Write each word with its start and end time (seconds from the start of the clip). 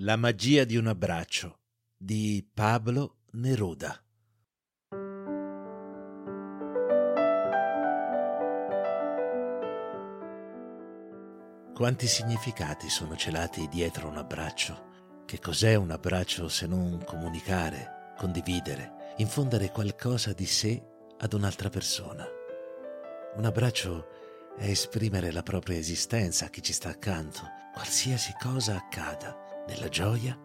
La 0.00 0.16
magia 0.16 0.64
di 0.64 0.76
un 0.76 0.88
abbraccio 0.88 1.60
di 1.96 2.46
Pablo 2.52 3.20
Neruda. 3.30 3.98
Quanti 11.72 12.06
significati 12.06 12.90
sono 12.90 13.16
celati 13.16 13.68
dietro 13.68 14.08
un 14.08 14.18
abbraccio? 14.18 15.22
Che 15.24 15.38
cos'è 15.38 15.76
un 15.76 15.90
abbraccio 15.90 16.48
se 16.48 16.66
non 16.66 17.02
comunicare, 17.02 18.12
condividere, 18.18 19.14
infondere 19.16 19.70
qualcosa 19.70 20.34
di 20.34 20.44
sé 20.44 20.86
ad 21.20 21.32
un'altra 21.32 21.70
persona? 21.70 22.26
Un 23.36 23.44
abbraccio 23.46 24.08
è 24.58 24.68
esprimere 24.68 25.32
la 25.32 25.42
propria 25.42 25.78
esistenza 25.78 26.44
a 26.44 26.48
chi 26.50 26.62
ci 26.62 26.74
sta 26.74 26.90
accanto, 26.90 27.40
qualsiasi 27.72 28.34
cosa 28.38 28.76
accada, 28.76 29.44
nella 29.66 29.88
gioia 29.88 30.38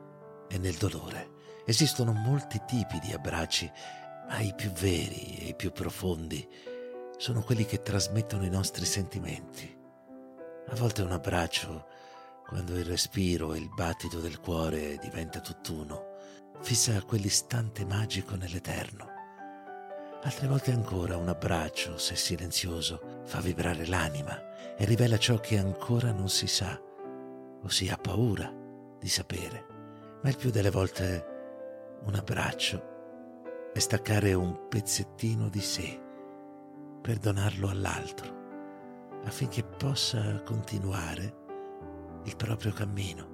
e 0.48 0.57
nel 0.57 0.75
dolore. 0.75 1.39
Esistono 1.66 2.11
molti 2.11 2.61
tipi 2.66 3.00
di 3.00 3.14
abbracci, 3.14 3.72
ma 4.28 4.39
i 4.39 4.53
più 4.55 4.72
veri 4.72 5.38
e 5.39 5.47
i 5.50 5.55
più 5.55 5.72
profondi 5.72 6.47
sono 7.17 7.41
quelli 7.41 7.66
che 7.66 7.81
trasmettono 7.81 8.45
i 8.45 8.50
nostri 8.50 8.86
sentimenti. 8.86 9.78
A 10.67 10.75
volte 10.75 11.02
un 11.02 11.11
abbraccio, 11.11 11.88
quando 12.47 12.78
il 12.78 12.86
respiro 12.86 13.53
e 13.53 13.59
il 13.59 13.69
battito 13.69 14.19
del 14.19 14.39
cuore 14.39 14.97
diventa 14.97 15.39
tutt'uno, 15.39 16.16
fissa 16.61 17.02
quell'istante 17.03 17.85
magico 17.85 18.35
nell'eterno. 18.35 19.08
Altre 20.23 20.47
volte 20.47 20.72
ancora 20.72 21.17
un 21.17 21.30
abbraccio, 21.30 21.97
se 21.97 22.16
silenzioso, 22.16 23.22
fa 23.25 23.39
vibrare 23.39 23.88
l'anima 23.88 24.75
e 24.75 24.85
rivela 24.85 25.17
ciò 25.17 25.39
che 25.39 25.58
ancora 25.58 26.11
non 26.11 26.30
si 26.30 26.47
sa 26.47 26.80
o 27.63 27.67
si 27.69 27.89
ha 27.89 27.97
paura 27.97 28.61
di 29.02 29.09
sapere. 29.09 29.66
Ma 30.21 30.30
il 30.30 30.38
più 30.38 30.52
delle 30.52 30.69
volte 30.69 31.99
un 32.05 32.13
abbraccio 32.13 33.71
è 33.73 33.80
staccare 33.80 34.33
un 34.33 34.67
pezzettino 34.69 35.49
di 35.49 35.61
sé 35.61 35.99
per 37.02 37.17
donarlo 37.17 37.67
all'altro 37.67 38.39
affinché 39.23 39.63
possa 39.63 40.41
continuare 40.44 41.39
il 42.23 42.35
proprio 42.35 42.72
cammino, 42.72 43.27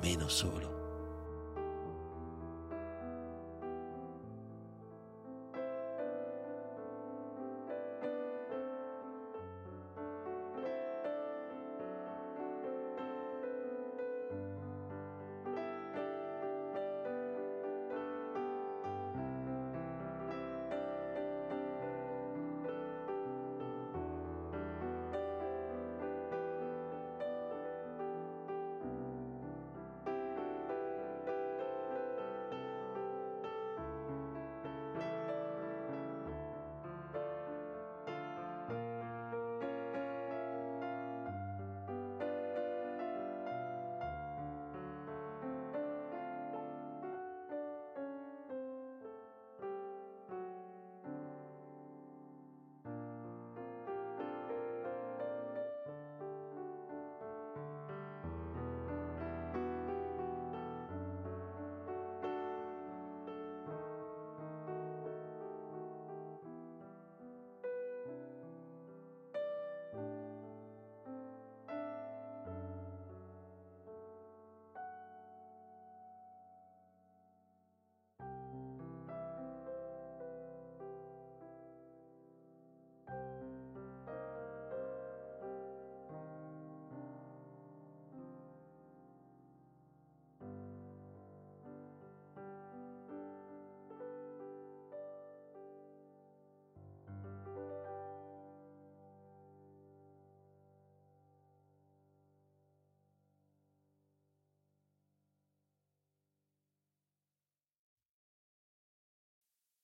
meno 0.00 0.28
solo. 0.28 0.79